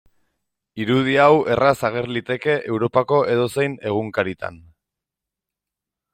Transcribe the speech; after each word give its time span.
Irudi 0.85 1.17
hau 1.25 1.35
erraz 1.55 1.73
ager 1.89 2.07
liteke 2.15 2.57
Europako 2.73 3.21
edozein 3.35 3.77
egunkaritan. 3.93 4.61